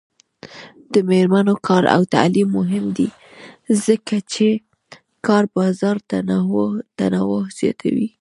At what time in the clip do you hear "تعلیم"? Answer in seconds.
2.13-2.49